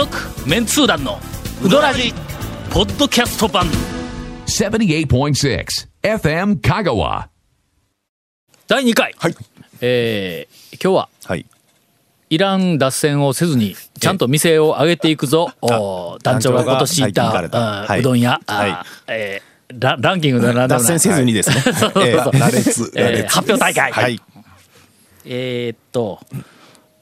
[0.00, 0.16] 続
[0.48, 1.18] メンツー団の
[1.62, 2.14] ウドラジ
[2.70, 3.66] ポッドキャスト版
[4.46, 5.66] 78.6
[6.02, 7.26] FM Kagawa.
[8.66, 9.34] 第2回、はい。
[9.82, 11.44] えー今日ははい。
[12.30, 18.76] イラン脱線をせずにちゃんと店を上げていくぞ、お団長が今年行ったたはいうあどん屋、あはい
[19.08, 21.56] えーラランキングでなんでもない脱線せずにですね。
[21.60, 23.34] そうそうそうえー羅列、 えー羅列。
[23.34, 24.18] 発表大会はい。
[25.26, 26.20] えーっと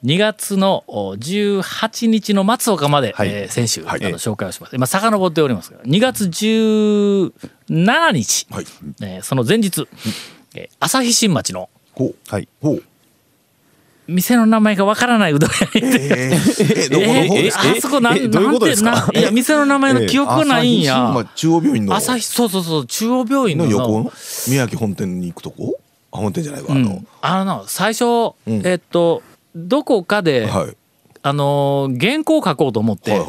[0.05, 3.29] 2月のお18日の松岡まで、はい。
[3.29, 4.05] えー先週、はい。
[4.05, 4.75] あの紹介をします。
[4.75, 8.65] 今遡っておりますが2月17日、はい。
[9.01, 9.87] えーその前日、
[10.55, 12.15] えー朝日新町のほう。
[12.29, 12.47] はい。
[12.61, 12.83] ほう。
[14.07, 17.67] 店の名前がわからないうどん屋に行って、えー、え、どこの方ですか？
[17.67, 18.91] えーあそこなんえどういうことですか？
[18.91, 21.95] なんてないや店の名前の記憶がないんや、朝日新町中央病院の。
[21.95, 24.11] 朝日そうそうそう中央病院のの横の？
[24.47, 25.77] 宮城本店に行くとこ？
[26.11, 26.69] あ、本店じゃないわ。
[26.71, 26.79] あの。
[26.79, 28.65] うん、あのな最初、ん。
[28.65, 29.21] えっと
[29.55, 30.75] どこかで、はい。
[31.21, 33.19] あのー原稿を書こうと思って。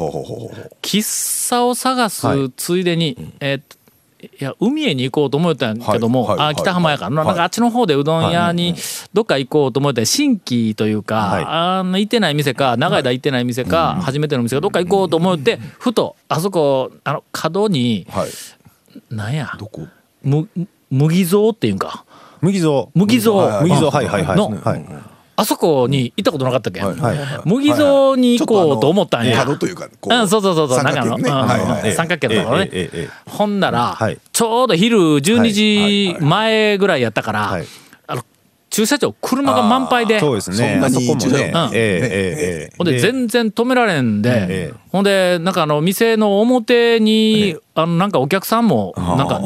[0.81, 2.51] 喫茶を探すはい。
[2.55, 3.77] ついでに、えっと
[4.23, 6.37] いや海へに行こうと思ったんやけども、はい。
[6.37, 6.53] はい。
[6.53, 7.27] あ北浜やからな,、はい。
[7.29, 8.75] なんかあっちの方でうどん屋に
[9.13, 11.43] どっか行こうと思ったら新規というか、はい。
[11.45, 18.29] あの行ってない店か長い間行ってない店か、初めての店かどっか行こうと思ってふとあそこあの角にはい。
[19.09, 19.55] なんや？
[19.57, 19.87] どこ？
[20.21, 20.47] む
[20.91, 22.05] 麦蔵っていうんか。
[22.41, 24.37] 麦蔵麦蔵、はい麦蔵はいはいはい。
[24.37, 24.85] のはい
[25.41, 26.95] あそこに行ったことなかったっけ、はい。
[26.95, 27.17] はい。
[27.17, 29.39] はい麦蔵に行こうと思ったんや。
[29.39, 29.71] 角とい。
[29.71, 31.15] うか、こうん、そうそうそうそう、三なんかあの。
[31.15, 31.93] うんはいはいはい。
[31.93, 32.69] 三角形のところね。
[32.71, 34.19] えええほんなら、はい。
[34.31, 37.61] ちょうど昼12時はい前ぐらいやったから、はい。
[37.61, 37.67] あの
[38.71, 40.19] 駐車場車が満杯で。
[40.19, 40.81] そうですね。
[40.89, 41.51] そこもね。
[41.53, 41.69] うん。
[41.73, 44.73] ええほんで全然止められんで、ええ。
[44.91, 49.41] ほんでなんかあの店の表に、あのなんかお客さんもなんか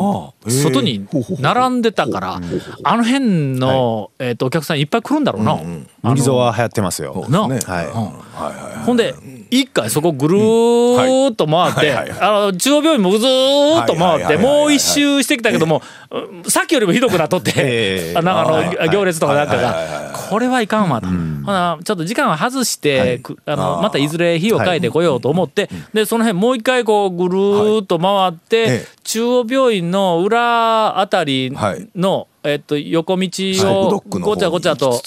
[0.47, 2.39] 外にええ並んでたから、
[2.83, 5.59] あの辺の、えっとお客さんいっぱい来るんだろうな。
[6.03, 7.13] 麦蔵は流行ってますよ。
[7.13, 8.85] はいはい。
[8.85, 9.15] ほんで
[9.59, 18.13] 一回そこぐるーっと回って、あの中央病院もずーっと回ってもう一周してきたけども、うんさっきよりもひどくなっとって、ええ。
[18.17, 31.55] あなんかあの、行列とかなんかがこれはいかんわと、ほなちょっと時間を外して、くあのまたいずれ日を変えてこようと思って、でその辺もう一回こうぐるーっと回って、ええ中央病院の裏あたり
[31.95, 34.99] の、えっと、横道をごちゃごちゃと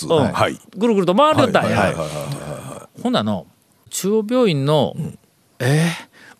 [0.76, 1.76] ぐるぐると回りよったんや。
[1.80, 3.46] はいはいはいはいほんなの
[3.88, 4.94] 中央病院の、
[5.58, 5.90] え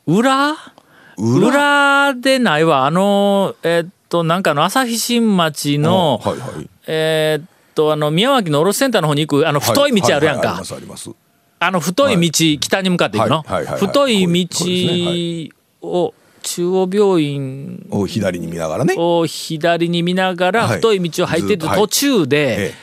[0.07, 0.55] ー裏？
[1.19, 1.49] 裏？
[1.49, 2.87] 裏でないわ。
[2.87, 6.71] あのえーっとなんかあの朝日新町の、はいはい。
[6.87, 11.11] えーっとあの宮脇の卸センターの方に行くあの太い道あるやんか、はいはいありますあります。
[11.61, 13.81] あの太い道、北に向かっていくの、はいはいはいはい。
[13.81, 14.47] 太い
[15.83, 18.95] 道を中央病院を左に見ながらね。
[18.97, 20.77] を左に見ながらはい。
[20.77, 22.75] 太い道を入っていってずっと途中えでえ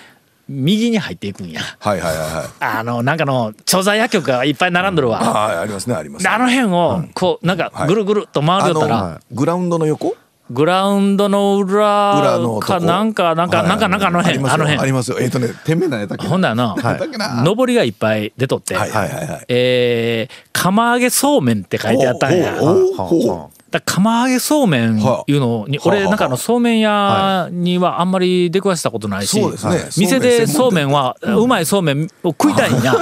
[0.48, 1.62] 右に入っていくんや。
[1.80, 2.46] はいはいはいはい。
[2.60, 10.16] あのなんかの調剤薬局がいっぱい並んどるわ、はいありますねありますあの辺をこうなんかぐるぐるっと回りよったら、あのグラウンドの横？
[10.52, 12.60] グラウンドの裏裏のとこ？
[12.60, 14.82] かなんかなんかはいなんかなんかあの辺りますよあの辺。
[14.84, 15.18] ありますよ。
[15.20, 16.30] えっとね店名何やったっけな？
[16.30, 17.44] ほんならな何やったっけな？
[17.44, 18.76] 上りがいっぱい出とって。
[18.76, 19.46] はいはいはいはい。
[19.48, 22.58] えー釜揚げそうめんって書いてあったんや。
[22.60, 25.02] おおはおはだ釜揚げそうめんい。
[25.02, 29.42] うのに俺なんかあのそうめん屋にはあんまり出くわしたことないし。
[29.98, 32.94] 店でそうめんはうまいそうめんを食いたいんや。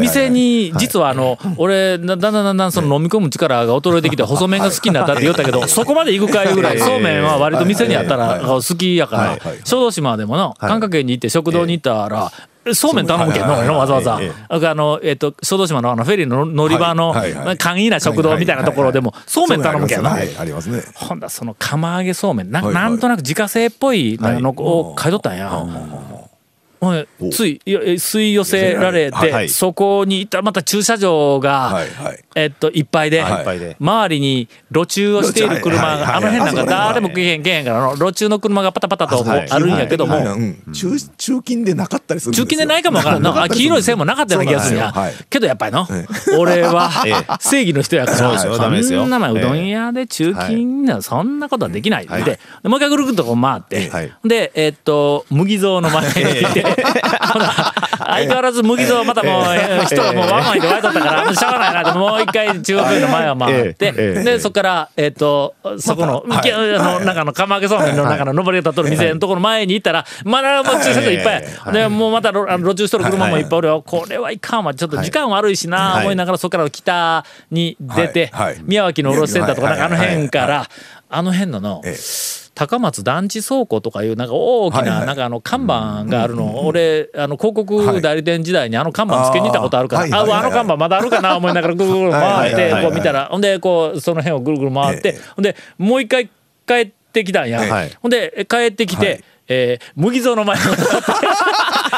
[0.00, 12.30] 店に実はあの俺だんだんだんだんその飲み込む力が衰えてきて細麺が好きになったって言ったけどそこまで行くかいうぐらいそうめんは割と店にあったら好きやから小豆島でもの感覚園に行って食堂に行ったら
[12.72, 14.18] そうめん頼むけんのわざわざ。
[14.20, 14.66] ええ。
[14.66, 17.14] あのえっと小豆島のあのフェリーの乗り場の
[17.58, 20.82] 簡易な食堂みたいなところでもそうめん頼むけんのはいありますね。
[20.94, 22.50] ほんだらその釜揚げそうめん。
[22.50, 25.50] ななんとなく自家製っぽいのを買い取ったんや。
[26.84, 32.24] ほんでつい吸い寄せられて、はいそこに行ったらまた駐車場が、はいはい。
[32.34, 33.76] えっと、いっぱいで、はい。
[33.78, 36.06] 周りに路中をしている車はいはいはい。
[36.06, 40.16] があの辺なんか誰も来へん来へんからあの路中の車がパタパタとあるんやけども、
[40.72, 42.34] 中中金でなかったりする。
[42.34, 43.42] 中金でないかもわからんな。
[43.42, 44.92] あ黄色い線もなかったような気がするんや、
[45.30, 45.86] けどやっぱりの、
[46.38, 46.90] 俺は
[47.40, 54.12] 正義の人やからそんなまあうどん屋で中金なそんなことはできない、ででもう一回ぐるぐるっとこう回って、はい。
[54.24, 56.64] でえっと麦蔵の前に行って、
[57.98, 74.74] 相変わらず麦蔵またもう、えー人がもうワンワンで湧いとったからしょうがないなってもう一回中央病院の前を回って、でそこからえっとそこの、きあの釜揚げそうめんの中の上りが立っとる店のところ前に行ったらまだもう駐車場いっぱい、でもうまた路中しとる車もいっぱいおるよ、これはいかんわ。
[74.74, 76.02] ちょっと時間悪いしな、はい。
[76.02, 78.32] 思いながらそこから北に出て、
[78.64, 80.68] 宮脇の卸センターとかなんかあの辺から、
[81.08, 86.64] あの辺のの、ええ高松団地倉庫とかいうなんか大きないなんかあの看板があるの。
[86.66, 93.26] 俺あの広告代理店時代にあの看板つけに行ったことあるからああの看板まだあるかな思いながらぐるぐる回っはいてこう見たら。
[93.30, 95.20] ほんでこうその辺をぐるぐる回ってええ。
[95.36, 96.28] ほんでもう一回
[96.66, 97.60] 帰ってきたんや。
[97.60, 99.06] はいほんで帰ってきはい。
[99.06, 100.84] てえー麦蔵の前に戻って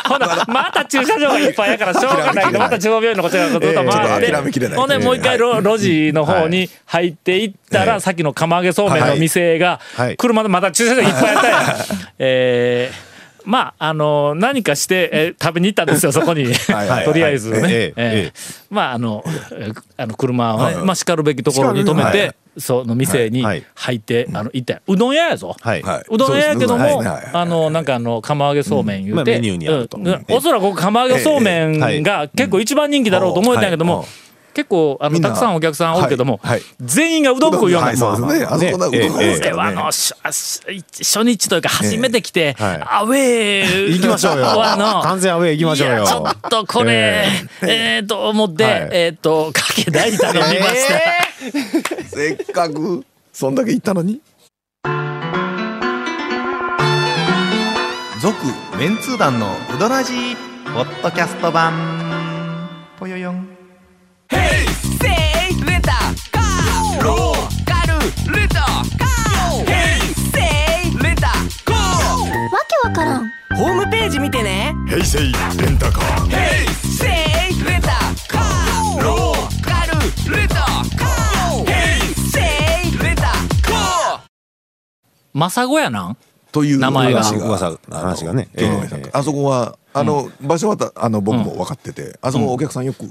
[0.08, 4.30] ほんなまた駐車場がいっぱいやからしょうがないまた中央病院のこちらのずっと回っ
[4.60, 10.16] てほんでもう一回路路地の方に入っていったらさっきの釜揚げそうめんの店がはい。
[10.16, 11.76] 車でまた駐車場いっぱいやったんや。
[12.18, 13.15] えー
[13.46, 16.44] まああの何かして、えー食べに行ったんですよ そこに。
[16.44, 18.32] はい とりあえずね、え
[18.68, 24.82] まああのえーあの車をね、はいまあ、しかるべきところに止めて、その店にはい入って、あの行ったんや。
[24.86, 25.56] うどん屋やぞ。
[26.10, 27.02] うどん屋やけども、
[27.32, 29.96] あのなんかあの釜揚げそうめん言うて、まあメニューにあると。
[29.96, 30.06] うん。
[30.06, 34.06] うんおそらく釜揚げそうめんが結構一番人気だろうと思えたんやけども、はい
[34.56, 36.62] 結構あのたくさんお客さんおるけども、はいはい。
[36.80, 38.46] 全員がうどん食うようなはいそうですね。
[38.46, 38.94] あそこのうどん。
[38.94, 43.88] ええですからね俺はあの初初日というか初めて来て、はいアウェー。
[43.88, 44.46] 行きましょうよ。
[44.64, 46.06] あの完全アウェー行きましょうよ。
[46.06, 47.26] ちょっとこれ
[47.60, 48.88] えー、と思って、はい。
[48.92, 53.04] えっ、とかけ大に頼みました、 せっかく
[53.34, 54.22] そんだけ行ったのに。
[58.22, 58.34] 続
[58.78, 60.36] メンツー団のウドラジー
[60.72, 61.74] ポッドキャスト版。
[62.98, 63.45] ぽよよん
[73.06, 73.30] らん。
[73.56, 74.74] ホームページ見てね。
[74.88, 75.26] 平成レ
[75.70, 76.30] ンタカー。
[76.82, 77.88] せいレンタ
[78.28, 79.02] カー。
[79.02, 81.64] ローカルレンタカー。
[82.30, 82.40] せ
[82.88, 84.20] いレンタカー。
[85.32, 86.16] マサゴやなん？
[86.50, 87.22] という名前が。
[87.22, 88.48] 話噂話がね。
[88.54, 93.10] ええあそこはあの場所はたあの僕も分かっててあそこお客さんよく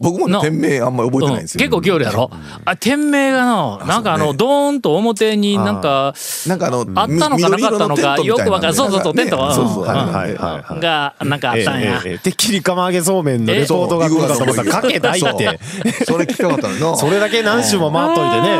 [0.00, 1.58] 僕も店名あんまり覚えてないんですよ。
[1.58, 2.30] 結構来よるやろ？
[2.64, 6.14] あ店名がのなんかあのドーンと表になんか
[6.46, 9.54] なんかあのあったのかなかったのかよくわかるそうそうそうテントは？
[9.54, 10.72] そうそううんはいはいはい。
[10.72, 10.80] はい。
[10.80, 12.00] がなんかあったんや。
[12.04, 15.60] ええええてっきり釜揚げそうめんのレポートが来るかと思ったらかけないって。
[16.06, 18.58] それ聞きたかったのそれだけ何周も回っといてね。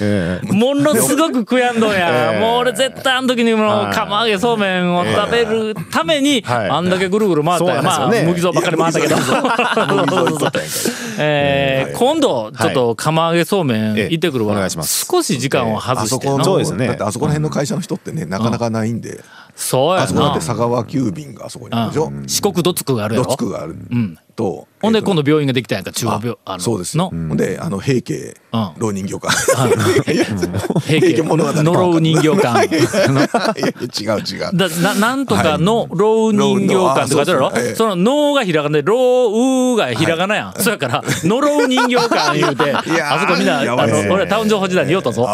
[0.00, 0.52] ええ。
[0.52, 2.40] ものすごく悔やんどんや、ええ。
[2.40, 6.70] もう俺絶対あの時にも釜揚げそうめんを食べるために、はい。
[6.70, 9.16] あんだけぐるぐる回ったんや、まあ麦蔵ばっかり回ったけど
[11.18, 15.06] えー今度ちょっと釜揚げそうめんええ行ってくるわ、お願いします。
[15.06, 16.86] 少し時間を外してのそうですね。
[16.86, 19.22] だってあそこら辺の会社の人ってねなかなかないんで。
[19.56, 20.02] そうやな。
[20.04, 22.06] あそこだって佐川急便があそこにあるでしょ。
[22.06, 23.74] うん四国どつくがあるやドろツクがある。
[23.74, 26.96] んとほんで今度度病院ができたやんか中央病あのそうです。
[26.96, 27.10] の？
[27.10, 28.72] ほんであの平家うん。
[28.78, 29.28] 老人形館。
[30.80, 32.64] 平家物語呪う人形館。
[34.02, 34.56] 違う違う。
[34.56, 45.28] だななんとかの老人形館って書いてあるやろ、はいその「の」がひらがなで「ろう」がひらがなやん、そうやから「呪う人形館」言うて あそこみんなあの俺はタウン情報時代に言おったぞ。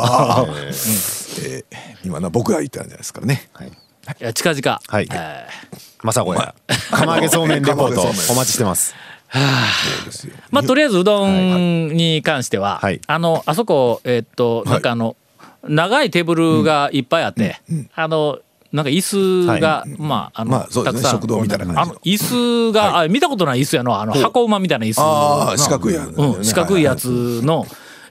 [2.04, 3.48] 今な僕が言ったんじゃないですからね。
[3.60, 3.64] い。
[3.64, 3.70] や
[4.34, 5.08] 近々、はい。
[5.12, 5.46] え
[6.02, 6.54] まさこや。
[6.90, 8.02] 釜揚げそうめんレポート。
[8.02, 8.04] お
[8.34, 8.94] 待ちしてます。
[9.32, 10.34] そうですよ。
[10.34, 13.00] ーまあとりあえずうどんに関しては、はい。
[13.06, 15.16] あのあそこえっとなんかあの、
[15.64, 17.60] 長いテーブルがいっぱいあって、
[17.94, 18.38] あの
[18.72, 20.84] なんか椅子が、まああの、まあね。
[20.84, 21.12] たくさん。
[21.12, 21.96] 食堂みたいな感じの。
[22.00, 27.06] 椅子が、あ見たことない椅子やのあの箱馬みたいな椅子ああの四角いやつうん、四角いやつ
[27.42, 27.66] の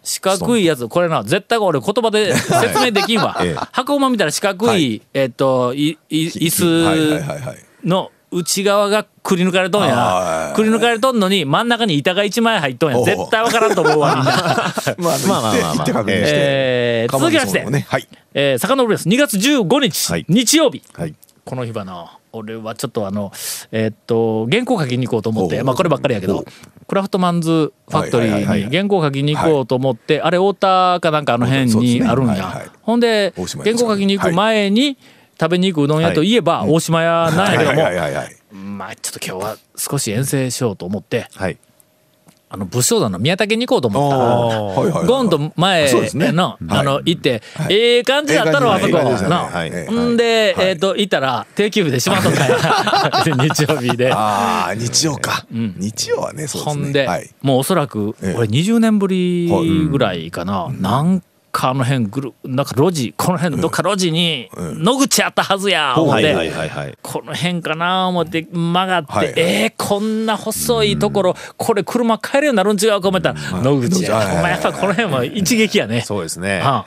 [0.06, 3.68] 四角いやつこれな絶対俺言葉で 説明できんわ、ええ。
[3.72, 5.02] 箱馬みたいな四角い、はい。
[5.14, 10.56] えっといい椅子の内側がくり抜かれとんあやー。
[10.56, 13.04] くり抜かれとんのに真ん中に板が一枚入っとんや。
[13.04, 14.32] 絶対わからんと思うわみんな。
[14.98, 15.76] まあまあまあまあ。
[15.76, 17.86] まあえー続きまして、ね。
[17.90, 18.08] はい。
[18.34, 19.08] えー、遡ります。
[19.08, 20.26] 2月15日、はい。
[20.28, 20.84] 日曜日。
[20.94, 21.16] はい。
[21.46, 23.32] この日はな俺はちょっとあの
[23.72, 26.46] えーっと原稿書きに行こうと思ってまあこればっかりやけど
[26.88, 32.34] クラフトマンズファクトリーに原稿書きに行こうと思ってあれ太田かなんかあの辺にあるんや。
[32.36, 32.70] ねはいはい。
[32.82, 34.98] ほんで原稿書きに行く前に
[35.40, 37.82] 食べに行くうどん屋といえば大島屋なんやけども
[38.78, 41.58] まあちょっと今日は少し遠征しようと思ってはい。
[42.48, 44.18] あの武将団の宮武に行こうと思った。
[44.18, 46.32] はいはいはいゴンと前そうですね。
[46.32, 46.78] の、はい。
[46.80, 54.12] あの行って、ええ感じだったろあそこええ感じでしたねなはいええほんで、えっ、と行ったら定休日でしまっとったんや日曜日で。
[54.14, 55.46] ああ日曜か。
[55.52, 56.84] 日曜はねそうですね。
[56.84, 57.30] ほんで、はい。
[57.42, 58.36] もうおそらくええ。
[58.38, 59.50] 俺20年ぶり
[59.90, 61.24] ぐらいかな、なん
[61.56, 66.36] かあの辺ぐるなんか路地この辺のどっか路地に野口あったはずや思って。
[67.02, 73.34] この辺かな思って曲がって、えー、こんな細いところ、これ車帰るようになるん違うか思った。
[73.34, 74.20] ら、野口や、
[74.58, 76.02] っぱこの辺も一撃やね。
[76.02, 76.60] そうですね。
[76.60, 76.84] は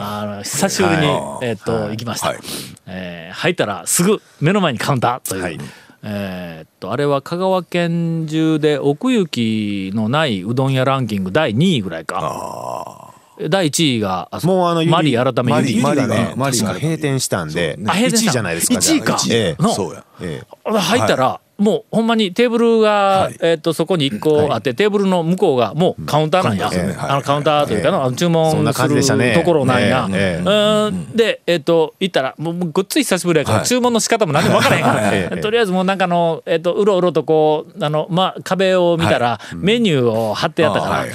[0.00, 0.26] あ。
[0.36, 1.46] の久しぶりに、はい。
[1.46, 2.38] えーっと、行きました、はい。
[2.86, 5.58] えー入ったらすぐ目の前にカウンターという、はい。
[6.04, 13.11] えーっとあれは香川県中で奥行きのないうどん屋ランキング第2位ぐらいか
[13.48, 17.90] 第1位がもうあの、マリー改めマリーユリマリがね、マリが閉店したんで、そうね。
[17.90, 18.26] あ閉店した。
[18.26, 18.74] 1位じゃないですか。
[18.74, 19.68] 1位か。
[19.70, 20.04] そうや。
[20.20, 23.36] え入ったら、もうほんまにテーブルが、はい。
[23.40, 30.08] えっとそこに1個あって、テーブルの向こうがもうカウンターなんや、あのカウンターというかの注文そんなするところなんや、
[31.14, 33.66] でえっ、と行ったらもうもうごっつい久しぶりやから、はい。
[33.66, 41.06] 注文の仕方も何も分からへんから、ええとりあえずもうなんかの、えっとうろうろとこうあの、まあ、壁を見たら、メニューを貼ってやったから、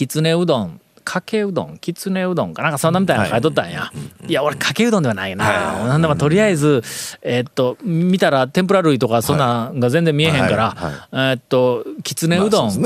[0.00, 2.70] きつねうどんかけうどんきつねうどんかな？
[2.70, 3.92] んかそんなみたいなの書いとったんや、
[4.26, 5.44] い、や俺かけうどんではないな、
[5.88, 6.82] なんでもとりあえず
[7.20, 10.76] えーっと見たら天ぷら類とかそんなんが全然見えへんから、
[11.12, 12.82] えーっときつねうどん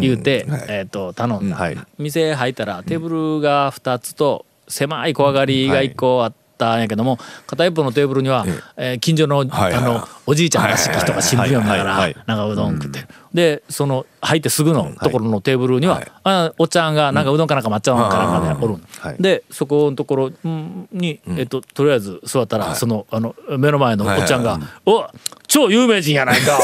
[0.00, 1.78] 言うて、えーっと頼んだ、はい。
[1.98, 8.44] 店入ったらテーブルが2つと狭い小上がりが1個あったんやけども片一方のテーブルには、
[8.76, 11.96] えー近所の,、あのおじいちゃんが式とか新聞読みながら
[12.26, 13.00] なんかうどん食って。
[13.00, 18.82] るでその入ってすぐのところのテーブルには、あおっちゃんがなんかうどんかなんか抹茶かなんかでおる
[19.20, 20.88] でそこのところん。
[20.92, 25.06] に、えっと、とりあえず座ったら、そのあの目の前のおっちゃんが「お
[25.46, 26.56] 超有名人やないか!」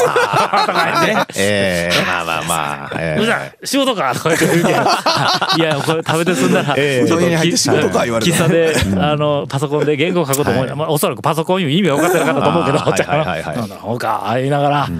[0.65, 1.33] とか言って。
[1.37, 2.05] ええ。
[2.05, 2.91] まあまあまあ。
[2.99, 4.13] えうざい仕事か。
[4.13, 4.79] とか言って言うけど
[5.57, 7.07] いやこれ食べて済んだら、ええ。
[7.07, 13.43] ちょっとうどん屋に入って仕事か言われて喫茶であのパソコンで原稿書くと思う、まあ、おそらくパソコンいう意味は分かってなかったと思うけどははいはいはい。
[13.43, 14.91] はいなんだほうか言いながら、う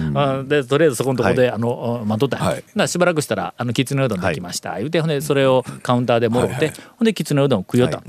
[0.42, 0.48] ん。
[0.48, 2.54] でとりあえずそこのところで、あの待っとったはい。
[2.56, 8.02] だからしばらくしたら「あのきつねうどんできました」言うてほんでそれをカウンターでもろって、ほんできつねうどん食いよった、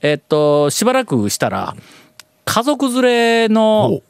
[0.00, 1.74] えっとしばらくしたら
[2.44, 4.00] 家族連れの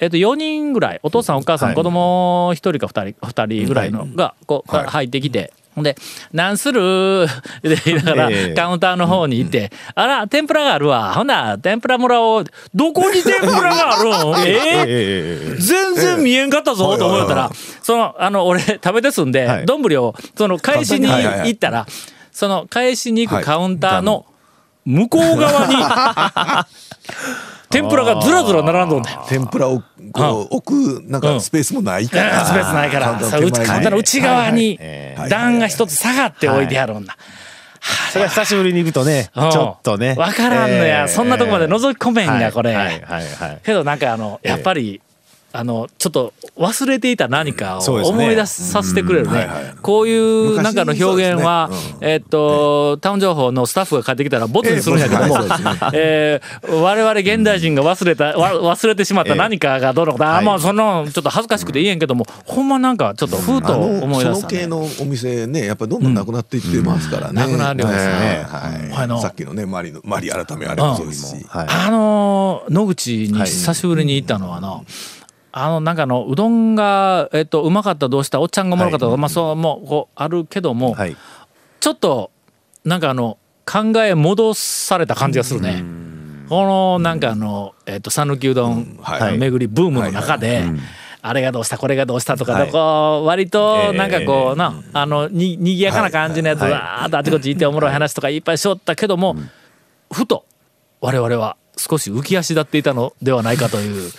[0.00, 1.76] えっと4人ぐらいお父さんお母さん、はい。
[1.76, 5.52] 子供1人か2人二人ぐらいのがこう、入ってきて。
[5.72, 5.94] ほんで
[6.34, 7.26] 「なんする?
[7.62, 8.54] 」で言いながらええ。
[8.54, 11.14] カウンターの方に行って「あら天ぷらがあるわ。
[11.14, 14.12] ほな天ぷらもらおう」どこに天ぷらがあるん？
[14.44, 15.54] ええ。
[15.56, 16.98] ー全然見えんかったぞ。
[16.98, 17.50] と思ったら
[17.84, 19.66] そのあの俺食べてすんではい。
[19.66, 21.86] 丼をその返しに行ったら
[22.32, 24.26] その返しに行くカウンターの。
[24.86, 25.76] 向こう側に
[27.70, 29.16] 天ぷらがずらずら並んどんねん。
[29.28, 29.80] 天ぷらを
[30.12, 33.20] こう置くなんかスペースもないかあらースペースないから。
[33.20, 33.66] さカウンターの手前に。
[33.68, 37.16] カウンターの内側にええ段が一つ下がって置いてあるんだ。
[38.12, 39.44] それは久しぶりに行くとね、ちうん。
[39.46, 40.14] ょっとね。
[40.18, 42.74] わからんのや、ええそんなとこまで覗き込めんが、これ。
[42.74, 42.86] はい。
[42.86, 43.00] はい。
[43.00, 43.58] はい。
[43.64, 45.00] けどなんかあのやっぱり、
[45.52, 49.32] あのちょっと忘れていた何かを思い出させてくれるね。
[49.32, 49.74] はいはい。
[49.82, 52.12] こういうなんかの表現は、昔そうですね。
[52.12, 55.90] えっとタウン情報のスタッフが帰ってきたらボツにするんやけども、ええそうですね。
[55.94, 64.66] えー我々現代人が忘れたわ忘れてしまった何かがどうのか、あまあそのちょっと恥ずかしくて言えんけども、ほんまなんかちょっとふうとあの思い出した、ねその系。
[64.66, 71.66] のお店ねやっぱりどんどんなくなっていってますからね、なくなるよねねあのはい、さっきのねマリのマリ改めあれもそうですし、はい。
[71.68, 74.84] あの野口に久しぶりに行ったのはの、
[75.52, 78.40] あのなんかのうどんが、えっと、うまかったどうした？
[78.40, 81.16] おっちゃんがおもろかったとか、まあそうもうこうあるけども、はい。
[81.80, 82.30] ちょっと
[82.84, 85.82] なんかあの考え戻された感じがするね。
[86.48, 88.98] このなんかあのえっと讃岐うどん
[89.38, 90.64] 巡りブームの中で。
[91.22, 91.76] あれがどうした？
[91.76, 92.38] これがどうした？
[92.38, 92.72] とか、はい。
[92.72, 96.72] こう割となんかこうえな、あのににぎやかな感じのやつはい。
[96.72, 99.36] わーっとあちこち行っておもろい話とかいっぱいしょったけども、
[100.10, 100.46] ふと
[101.02, 101.58] 我々は
[101.90, 104.12] 少し浮き足立っていたのではないかという、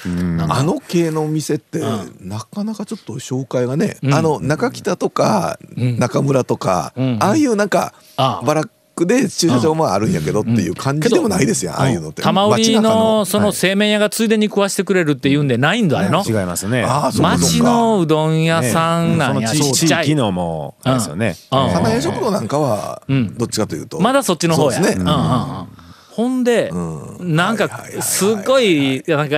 [0.50, 1.80] あの系のお店って、
[2.20, 7.18] なかなかちょっと紹介がね、あの中北とか中村とか、ん。
[7.22, 8.46] ああいうなんかああ。
[8.46, 12.22] バラックで駐車場もあるんやけどっていう感じでもないですよ、ああいうのって。
[12.22, 16.24] 玉売りのその製麺屋がついでに食わしてくれるっていうんでないんだあれの。
[16.28, 16.84] 違いますね。
[16.84, 17.48] ああそうかそうか。
[17.48, 20.06] 町のうどん屋さんなんや、その地ちっちゃい。
[20.06, 21.36] 地域のもう、あれですよね。
[21.51, 21.60] うん。
[21.70, 23.38] 花屋食堂なんかはん。
[23.38, 24.74] どっちかというと、まだそっちの方や。
[24.74, 25.01] そうですね。
[25.01, 25.08] うん。
[25.08, 25.13] うん。
[25.13, 25.18] う
[25.63, 25.81] ん
[26.12, 26.72] ほんで、
[27.20, 29.38] なんかはいはいはいはいすごいなんか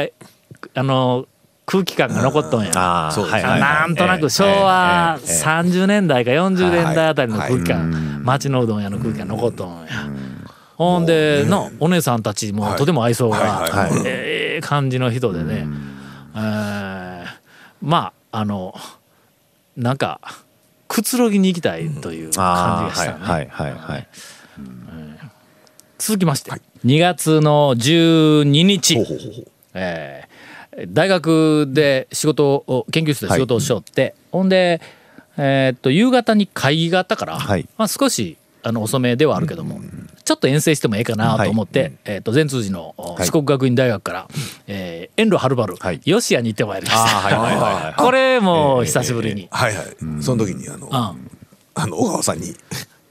[0.73, 1.27] あの
[1.65, 2.71] 空気感が残っとんや。
[3.23, 3.39] うですね。
[3.39, 3.59] はいはいはい。
[3.59, 10.09] なんとなく昭和30年代か40年代あたりの空気感、町のうどん屋の空気が残っとんや。
[10.75, 13.67] ほんでのお姉さんたちもとても愛想が
[14.05, 15.67] ええ感じの人でね、
[16.35, 17.25] えー
[17.81, 18.73] まああの
[19.77, 20.19] なんか
[20.87, 23.25] くつろぎに行きたいという感じがしたね。
[26.03, 26.03] はいはいはい。
[26.03, 26.03] はい。
[26.03, 26.51] 続きまして、
[26.85, 29.05] 2月の12日、ほ
[29.73, 30.33] えー
[30.87, 34.81] 大学で仕事を研究室で仕事をしよって、ほんで、
[35.37, 37.67] えーっと夕方に会議があったから、はい。
[37.77, 39.79] まあ、少しあの遅めではあるけども、
[40.25, 44.27] ちょっと遠征してもええかなと思って、えーっと善通寺のお四国学院大学から、
[44.67, 45.99] えー遠路はるばるはい。
[45.99, 47.19] 吉谷に行ってまいりました。
[47.19, 47.93] はいはいはいはい。
[48.01, 49.47] これも久しぶりに。
[49.51, 49.85] はいはい、
[50.23, 50.93] その時にあの、うん。
[51.75, 52.53] あの小川さんに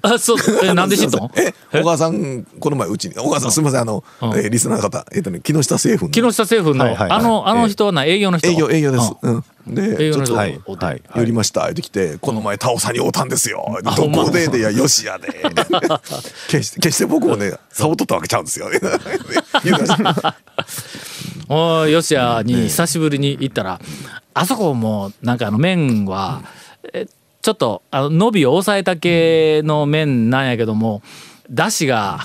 [0.02, 0.36] あそう。
[0.62, 3.14] え なんで知ったのえ小川さんこの前うちに。
[3.14, 4.28] 小川さんすみませんあの、うん。
[4.30, 6.10] えーリスナーの方えっ、とね木下製粉の。
[6.10, 7.18] 木下製粉の、はいはいはい。
[7.18, 9.44] あのあの人はな営業の人営業営業です、うん。
[9.66, 9.74] うん。
[9.74, 11.02] でちょっとはいはい。
[11.16, 11.68] 寄りました。
[11.68, 13.64] って来て「この前タオさんに会うたんですよ」
[13.96, 14.48] どこで？
[14.48, 15.28] でいやよしやで。
[16.48, 18.68] 決して決して僕もねサボっとったわけちゃうんですよ。
[19.64, 20.02] 言うたし
[21.48, 23.80] おいよしやに久しぶりに行ったら、
[24.34, 26.42] あそこもなんかあの麺は、
[26.92, 27.06] え
[27.42, 31.02] ちょっとあの伸びを抑えた系の麺なんやけども
[31.50, 32.20] だしが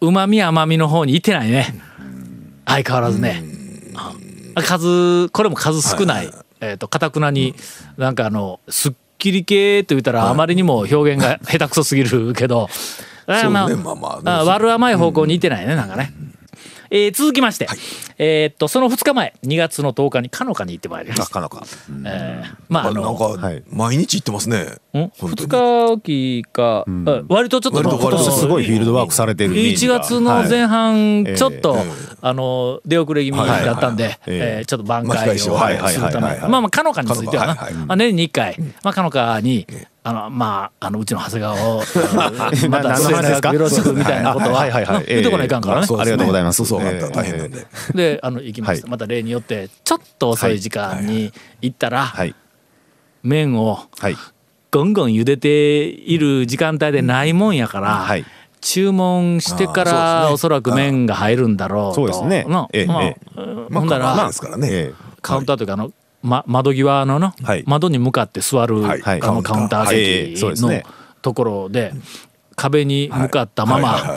[0.00, 1.74] うまみ甘みの方にいってないね。
[2.64, 3.44] 相変わらずね。
[4.54, 7.54] あ数これも数少ないえっとかたくなに
[7.96, 12.68] なんかあのすっきり系と言ったらあまりにも表現が 下手くそすぎるけど。
[13.26, 16.12] あまあそうねまあまああ悪甘い方向にいってないねなんかね。
[16.94, 17.66] えー続きまして、
[18.18, 21.40] えーっとその2日前2月の10日にかのかに行ってまいりました。
[21.40, 21.66] なかなか。
[22.04, 23.18] えーまああなんの
[23.70, 24.58] 毎日行ってますね。
[24.60, 24.68] ん？
[24.92, 25.34] 本当に。
[25.34, 28.30] 2日おきか、あ割とちょっと割とこの割と。
[28.30, 30.00] すごいフィールドワークされてるイメージ1が。
[30.00, 31.84] 月の前半はいちょっと、え
[32.20, 37.46] あの出遅れ気味だったんで、はいえーちょっと挽回をするためはいはいはいはいまあまあかのかについては
[37.86, 39.66] な、年に1回、まあ、かのかに
[40.04, 41.82] あのまああのうちの長谷川を
[42.68, 45.86] またよろしくみたいなことははいはいはい言うてこないかんからね。
[45.88, 52.34] ありがとうございますそうそうあったら大変なんでであの行きました、はいまた例によってちょっと遅い時間に行ったら、はい
[53.22, 54.16] 麺をはい
[54.72, 58.24] ゴンゴン茹でている時間帯でないもんやから、はい
[58.62, 64.30] 注文してからおそらく麺が入るんだろうとそうですねなまあほんだら、
[65.20, 65.90] カウンターというかあの、
[66.22, 67.64] ま、窓際のの、はい。
[67.66, 69.02] 窓に向かって座る、はい。
[69.02, 70.82] あのカウンター席の
[71.20, 71.92] ところで
[72.56, 73.96] 壁に向かったまま、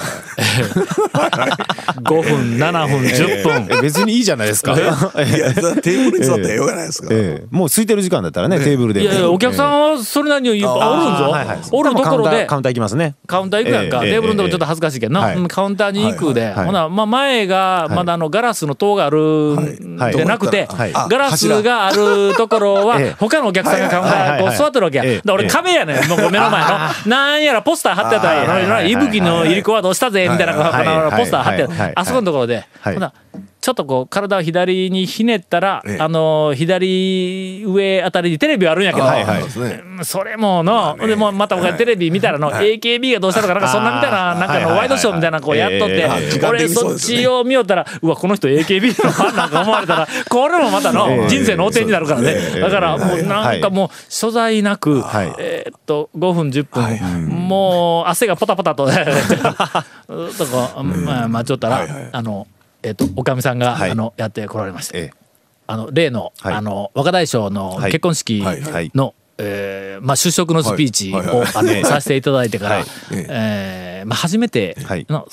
[2.04, 4.74] 5分7分10分、え別にいいじゃないですか。
[4.74, 7.08] いやテーブルに座ったらよくないですか？
[7.12, 9.02] ええもう空いてる時間だったらねテーブルで。
[9.02, 11.58] いやいやお客さんはそれなりにおるんぞ、はいはい。
[11.72, 12.30] おるところで。
[12.30, 13.16] カウンターカウンター行きますね。
[13.28, 16.66] カウンター行くやんか、ええテーブルのとこちょっと恥ずかしいけどな、カウンターに行くで、はい。
[16.66, 20.16] ほな、まあ、前がまだあのガラスの塔があるんはい。
[20.16, 20.92] じゃなくて、はい。
[20.94, 25.04] あガラスがあるところはええ他のお客さんがカウンターこう座ってるわけや。
[25.04, 25.10] はい。
[25.10, 25.50] はいはいで俺ええ。
[25.50, 26.70] 壁やねん、もう目の前の。
[27.06, 29.04] なんやらポスター貼ってたはいはいはいはいやん。
[29.04, 33.14] いぶきの入り子はどうしたぜみたいなこはいはいのポスター貼ってるはいはいはいあそこのところで、はいほな
[33.66, 35.98] ちょっとこう体を左にひねったら、ええ。
[36.00, 39.08] あの左上あたりにテレビあるんやけど、
[40.04, 51.28] それもの、でもまた僕がテレビ見たらの、AKB がどうしたのかなんかそんなみたいななんかのワイドショーみたいなのこうやっとって、俺にそっちを見よったらうわこの人 AKB のファンなんか思われたら これもまたのええ。
[51.28, 52.60] 人生の汚点になるからね、ええ。
[52.60, 55.34] だからもうなんかもう所在なく、はい。
[55.40, 62.46] えーっと5分10分、もう汗がポタポタと とかまあまあちょっとら、あの
[62.86, 63.92] えーっとおかみさんが、はい。
[63.92, 64.98] あのやってこられまして。
[64.98, 65.12] え
[65.68, 66.54] あの例の,、はい。
[66.54, 67.92] あの若大将のはい。
[67.92, 68.44] 結婚式
[68.94, 72.86] の、えーまあ、出職のスピーチを、あのさせていただいてから、はい。
[73.12, 75.08] えーまあ、初めてはい。
[75.10, 75.28] の,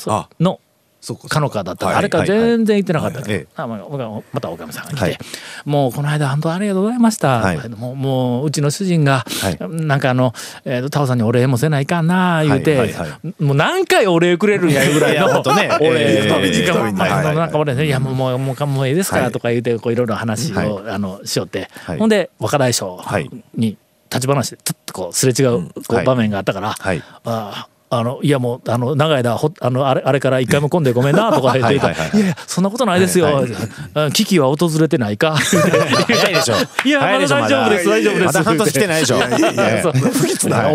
[1.03, 1.41] かか。
[1.41, 5.19] のかだったら、はいあれから全然行ってなかったけど、はまあまたおかみさんが来て、はい。
[5.65, 7.69] もうこの間本当ありがとうございました、はい。
[7.69, 9.59] もうもううちの主人が、はい。
[9.85, 10.33] なんかあの、
[10.65, 12.95] えーとタオさんにお礼もせないかんな言うて、
[13.41, 21.99] もう何回お礼くれるんやいうぐらいの お礼 えーの時間えーあのはいなんか俺ねいやもうもうもうもういいですからとか言うてこういろいろ話を、はあのしよって、はい。
[21.99, 23.29] ほんで若大将はい。
[23.55, 23.77] に
[24.11, 26.05] 立ち話でちょっとこうすれ違うこうはい。
[26.05, 27.03] 場面があったから、はい。
[27.25, 32.21] ああのいやもうあの長い間ほあのあれあれから一回も混んでごめんなとか言っていた はいはいはいい。
[32.21, 33.45] やいやそんなことないですよ、
[33.95, 35.37] あ危機は訪れてないか？
[35.37, 36.55] 早いでしょ。
[36.85, 38.25] いやまだ大丈夫です大丈夫です。
[38.27, 39.19] まだ半年来てないでしょ。
[39.83, 39.93] そう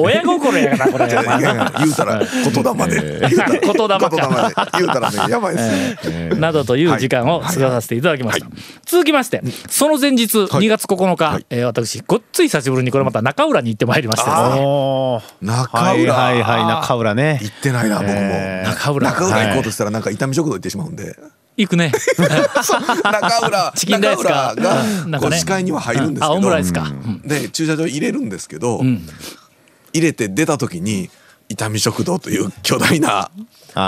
[0.02, 1.22] 親心やからこれいや。
[1.22, 2.28] いやいや言うたら言
[2.64, 5.18] 霊で言うたら言霊か言霊で言うたらね。
[5.32, 5.62] やばいで
[6.02, 6.30] すね。
[6.38, 8.48] などという時間を過ごさせていただきました。
[8.86, 15.46] 続きまして、その前日、2月9日、えー私、ごっつい久しぶりにこれまた中浦に行ってまいりましてですね、おー。
[15.46, 17.40] 中はい浦はいはい中浦ね。
[17.42, 18.14] 行ってないな僕も。
[18.14, 19.10] えー中浦。
[19.10, 21.16] 中浦行こうとしたらなんか伊丹食堂行ってしまうんで。
[21.58, 21.92] 行くね。
[23.04, 24.54] 中浦 チキンライスか。
[24.56, 25.12] 中浦がうん。
[25.12, 25.32] なんかね。
[25.32, 26.40] こう視界には入るんですあ、けど。
[26.40, 26.84] オムライスか。
[26.84, 27.22] うん。
[27.22, 29.02] で駐車場入れるんですけどん。
[29.94, 31.10] 入れて出た時に
[31.50, 33.32] 伊丹食堂という巨大な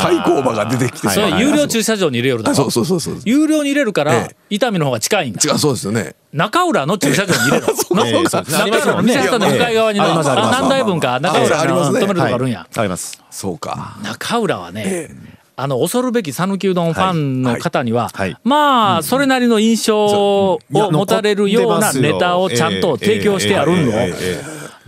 [0.01, 2.71] 対抗馬が出てきてそれ有料駐車場に入れよるだあそうろ。
[2.71, 3.17] そうそうそう。
[3.25, 5.39] 有料に入れるからえ、伊丹の方が近いんか。
[5.43, 6.15] 違うそうですよね。
[6.31, 7.67] 中浦の駐車場に入れろ。
[7.95, 8.05] の？
[8.05, 8.23] ええ。
[8.23, 8.45] 中
[8.81, 11.19] 浦の店下の向かい側に何台分か。
[11.19, 12.67] 中浦の止めるとこあるんや。
[12.75, 13.21] あります。
[13.31, 13.97] そうか。
[14.03, 15.09] 中浦はね、え
[15.55, 18.29] あの恐るべき讃岐うどんファンの方には、はい。
[18.29, 18.37] はい。
[18.43, 23.91] まあそれなりの印象を持たれるようなネタをちゃんと提供してあるの。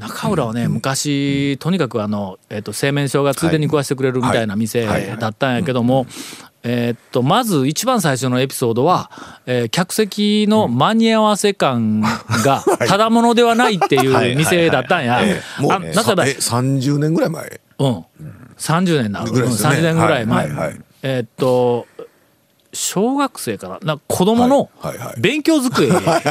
[0.02, 4.86] 中浦はね昔とにかくあの、えっと製麺所がついでに食わしてくれるみたいな店
[5.18, 6.06] だったんやけども。
[6.64, 9.10] えっとまず一番最初のエピソードは、
[9.48, 15.22] えー客席の間に合わせ感が ただものではないっていう店だったんや。
[15.58, 17.62] もうあなんかだえ30年ぐらい前。
[17.80, 18.06] うん、
[18.60, 19.78] 30年な、うん、ぐらいですよね。
[19.78, 20.56] 30年ぐらい前、はい。
[20.56, 20.68] はい。
[20.68, 20.82] はい。
[21.02, 21.88] えーっと
[22.74, 25.20] 小学生からな子供のはいはいはい。
[25.20, 26.22] 勉強机 が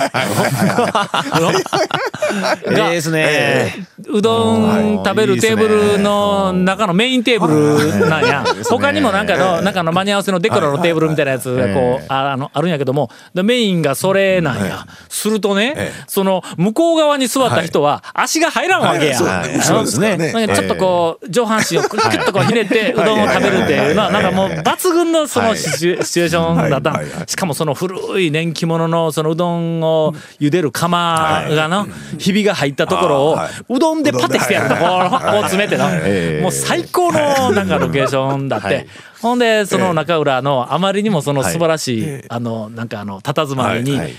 [2.89, 3.87] ええですね。
[4.09, 8.45] うどん食べるテーブルの中のメインテーブルなんや。
[8.69, 14.87] 他にもなんかの、なんかの間に合わせのデコラのテーブルみたいなやつがこう、ああの、あるんやけども、でメインがそれなんや。
[15.09, 19.17] するとね、その、向こう側に座った人は足が入らんわけや。
[19.17, 19.59] そうだね。
[19.59, 20.33] 後ろですからね。
[20.33, 31.87] なんかちょっとこう、上半身をクッとこうひねってうどんを食べるっていうのは、なんかもう抜群のそのシチュシチュエーションだったしかもその古い年季物のそのうどんを茹でる釜がの、
[32.19, 33.39] ひびが入ったところを
[33.69, 35.91] うどんでパテしてやるとこうこう詰めてな。
[35.93, 39.21] ええもう最高のなんかロケーションだっはてい。
[39.21, 44.15] ほんでその中浦のあまりにもその素晴らしいあのなんかあの佇まいにはい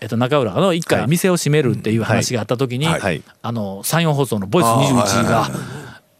[0.00, 5.50] えっと中浦の一回店を閉めるっていう話があった時にあの山陽放送の「ボイス21が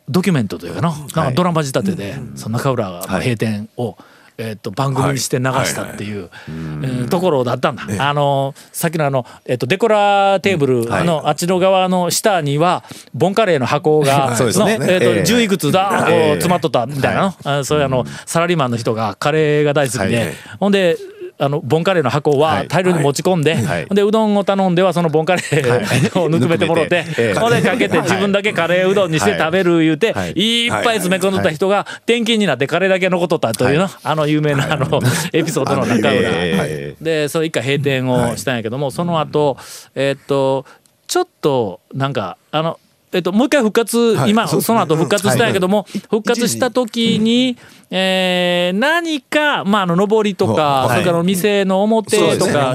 [0.08, 3.96] ドキュメントというかななんかドラマ仕立てでその中浦の閉店を
[4.38, 7.82] えっと番組にして流したっていうえーところだったんだ。
[7.98, 14.78] あのさっきのあのえっとデコラテーブルあのあっちの側の下にはボンカレーの箱が そうですね。
[14.78, 17.58] のえっとええ10いくつだこうええ詰まっとったみたいなの？
[17.60, 20.96] あそういうあのサラリーマンの人がカレーが大好きはいでほんで
[21.40, 23.56] あのボンカレーの箱は大量に持ち込んで、
[23.90, 27.38] でうどんを頼んではそのボンカレー をぬくめてもろて、 ええ。
[27.38, 30.32] ほんでかけて自分だけカレーうどんにして食べる言うて、はい。
[30.32, 35.00] い、っぱい詰め込んどった人が転勤になってカレーだけ残っとったというの、あの有名なあの
[35.32, 36.96] エピソードの中浦、ええ。
[37.00, 39.56] でそれ一回閉店をしたんやけども、その後
[39.94, 40.66] えーっと
[41.06, 42.78] ちょっとなんかあの
[43.12, 44.50] えっと、もう一回復活、今はい。
[44.50, 44.66] そうですね。
[44.66, 47.56] その後復活したんやけども、復活した時に、
[47.90, 50.90] えー何か、まあ、あの上りとか、はい。
[50.90, 52.74] それから店の表とか、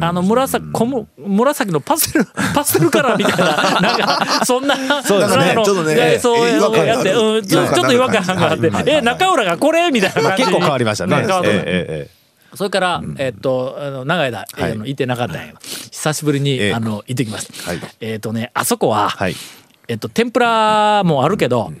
[0.00, 5.36] あの紫こむ紫のパステル パステルカラーみたいななんかそんなそうですね。
[5.38, 8.84] なんかのちょっとねでそうやって、うん、ちょっと違和感があって、はい。
[8.86, 11.16] え中浦がこれみたいな結構変わりましたね。
[11.16, 12.20] 変わったええええ
[12.54, 14.30] それから、えっと、あの長い。
[14.30, 15.54] 間、えーあの行ってなかったんや。
[15.90, 17.70] 久しぶりに、ええあの行ってきました。
[17.70, 17.80] はい。
[18.00, 19.36] えっとね、あそこは、はい。
[19.90, 21.72] えっと、天ぷらもあるけど、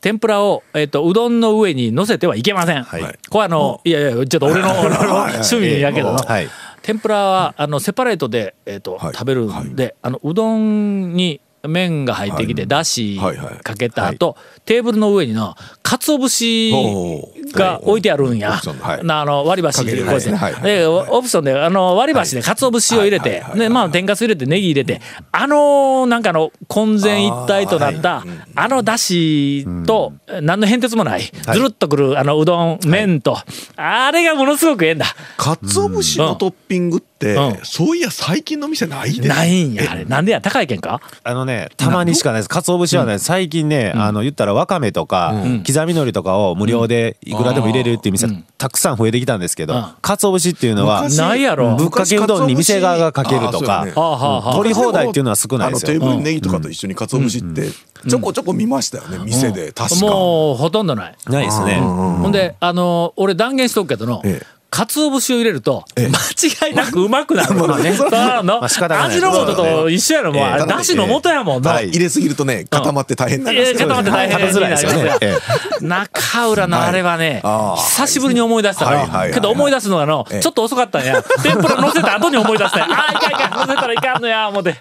[0.00, 2.82] 天ぷらを、えっと、うどんの上に乗せてはいけません。
[2.82, 3.18] はい。
[3.28, 6.48] これあの、いやいや、ちょっと俺の、 俺の趣味やけどの、はい。
[6.80, 9.12] 天ぷらはあのセパレートで、えっとはい。
[9.12, 13.18] 食べるんで、あのうどんに麺が入ってきて、だし
[13.62, 25.00] かけた後、テーブルの上にな鰹節おが置いてあるんや、あの割り箸こうやって、でオプションであの割り箸で鰹節を入れて、でまあ天かす入れてネギ入れて、
[25.32, 33.36] あのなんかの混然一体となったあ,、のだしと、何の変哲もない、ずるっとくるあのうどん麺と、
[33.76, 35.06] あれがものすごくええんだ。
[35.36, 37.64] 鰹節のトッピングって、うん。
[37.64, 39.28] そういや最近の店ないで。
[39.28, 39.90] ないんや。
[39.90, 41.00] あれなんでや高いけんか？
[41.24, 42.48] あのね、たまにしかないです。
[42.48, 45.34] 鰹節はね、最近ね、あの、言ったらわかめとか、
[45.66, 51.76] 刻み海苔とかを無料でいくらでも入れれるっていう店、たくさん増えてきたんですけどうん、鰹節っていうのは、昔ないやろ。
[51.76, 53.60] ぶっかけうどんに店側がかけると。
[53.60, 55.92] かね取り放題っていうのは少ないですよ。
[55.92, 56.06] あのテー。
[56.06, 57.68] ブルにネギとかと一緒に鰹節って
[58.08, 60.06] ちょこちょこ見ましたよね、店で確か。
[60.06, 61.16] もうほとんどない。
[61.26, 61.80] ないですね。
[61.80, 67.54] ほんで、あの俺断言しとくけどの、ええ鰹節を入れると、間違いなくうまくなる。
[67.56, 70.66] まあねそうなの味の素と一緒やろ、もう。
[70.66, 71.72] だしの素やもんな。
[71.72, 75.38] はい入れすぎるとね固まって大変なんですえー固まって大変になりますよ食べづらいですよね え
[75.80, 77.42] 中浦のあれはね、
[77.76, 79.32] 久しぶりに思い出したの。
[79.32, 81.22] けど思い出すのがの、ええちょっと遅かったんや。
[81.42, 82.98] 天ぷら乗せた後に思い出したんや。
[82.98, 84.76] ああ、いかんいかん、乗せたらいかんのや、思って。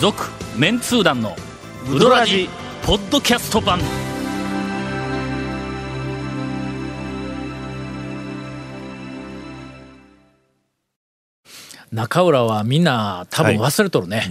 [0.00, 0.24] 続、
[0.56, 1.36] メンツー団の
[1.90, 2.48] ウドラジ、
[2.84, 3.80] ポッドキャスト版。
[11.92, 14.28] 中浦はみんな多分忘れとるね。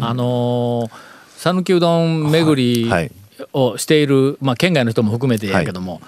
[0.00, 0.90] あのー
[1.38, 3.12] 讃岐うどん巡りはい。
[3.52, 6.00] をしている、まあ、県外の人も含めてやけども、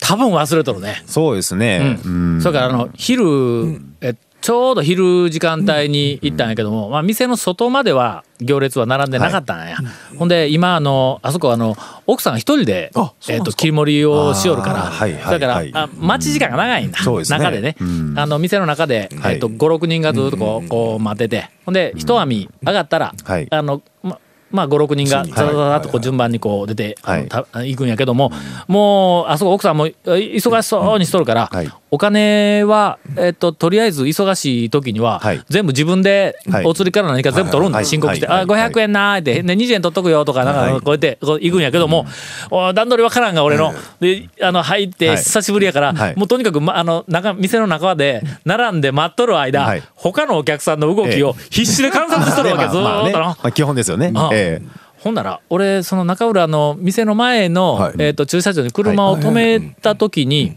[0.00, 1.02] 多分忘れとるね。
[1.06, 2.00] そうですね。
[2.04, 2.40] うん。
[2.42, 9.78] それからあの昼、えちょうど昼時間帯に行ったんやけども、まあ、店の外までは行列は並んでなかったんや、
[10.18, 11.74] ほんで今あのあそこあの
[12.06, 12.92] 奥さん一人で
[13.26, 17.38] えっと切り盛りをしよるから、はいはいだから、はいあ待ち時間が長いんだ、そうですね。
[17.38, 18.18] 中でね、うん。
[18.18, 19.34] あの店の中で、はい。
[19.34, 21.48] えっと56人がずっとこう,、こう待ってて。
[21.64, 23.46] ほんで一網上がったら、はい。
[23.50, 25.30] あのままあ56人がはい。
[25.30, 27.74] ザザザとこう順番にこう出て、あのはい。
[27.74, 28.30] くんやけども、
[28.68, 35.40] もうあそこ奥さんもえ忙しそうにしとるから、はいお金は、えっととりあえず忙しい時には、はい。
[35.48, 36.64] 全部自分ではい。
[36.64, 42.06] お釣りから何か全部取るんで、はい申告して「はいあ500円な」って、ね「20円取っとくよ」とかなんはいかこうやってこう行くんやけども、
[42.50, 45.16] お段取りわからんが俺の、であの入ってはい。
[45.18, 46.16] 久しぶりやから、はい。
[46.16, 49.82] もうとにかく、ま、あの中店の中で並んで待っとる間、はい。
[49.94, 54.10] 他のお客さんの動きを必死で観察しとるわけ、ずーっと基本ですよね。
[54.16, 54.30] あ。
[54.32, 54.60] え
[54.98, 57.94] ほんなら俺その中浦の店の前の、はい。
[57.98, 60.56] えー、と駐車場に車を止めた時に、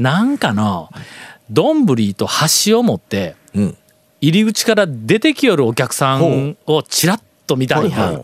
[0.00, 0.88] なんかの
[1.50, 3.76] 丼と箸を持ってうん。
[4.22, 8.20] 入り口から出てきよるお客さんをちらっと見たんや。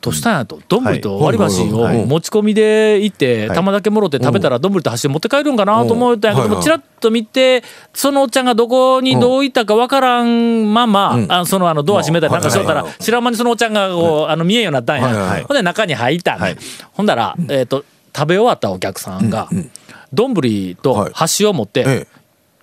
[0.00, 0.60] としたんやと。
[0.68, 2.02] 丼と割り箸はいはいはい。
[2.02, 3.56] を持ち込みで行ってはい。
[3.56, 11.32] 玉だけもろって食べたら丼と箸持って帰るんかなと思ったんやけどもちらっと見てそのおっちゃんがどこにどう行ったかわからんままうん。
[11.32, 15.44] あそのあのドア閉めたりなんかしとったら知らん間にそのおっちゃんがこうあの見えんようになったんや。
[15.48, 16.38] ほんで中に入った
[16.92, 19.48] ほんだらえっと食べ終わったお客さんが
[20.12, 22.06] 丼と箸を持ってええ。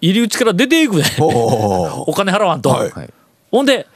[0.01, 2.69] 入り口から出ていくねお金払わんと。
[2.69, 2.91] はい。
[3.51, 3.87] ほんで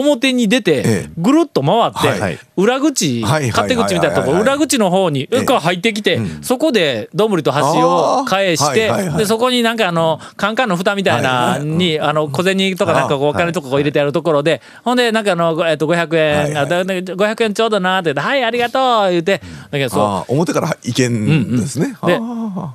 [0.00, 5.44] 表に出えてえぐるっと回って、裏口、勝手口みたいなとこ裏口の方に、ええ。
[5.44, 19.40] が入ってきて、そこで丼と箸を返して、でそこになんかあのカンカンの蓋みたいなに、あの小銭とかなんかこうお金とかこう入れてあるところで、ほんでなんかあの、ごえっと500円、あだだ500円ちょうどなって言って「はいありがとう」言って
[19.70, 21.96] だけどそう表からいけんですね。
[22.04, 22.74] であ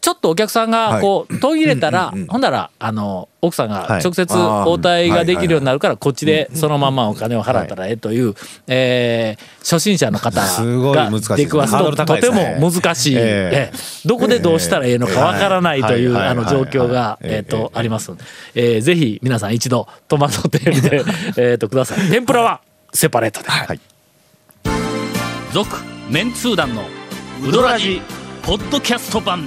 [0.00, 8.34] ちょっとお客さんがこう途切れたら、ほんならあの奥さんが直接応対ができるようになるからこっちでそのままお金を払ったらええという、
[8.66, 11.36] えー初心者の方すごいが難しい。
[11.36, 12.56] 出くわすととて高いですね。
[12.58, 13.72] も難しい、ええ。
[13.74, 16.28] えどこでどうしたらええのかわからないというはい。
[16.28, 21.04] あの状況がえーとありますので、えーぜひ皆さん一度トマトテールで
[21.36, 22.10] えーとください。
[22.10, 22.62] 天ぷらは
[22.94, 23.50] セパレートで。
[23.50, 23.80] はい。
[25.52, 25.68] 続
[26.08, 26.84] メンツー団の
[27.46, 28.00] ウドラジ
[28.42, 29.46] ポッドキャスト版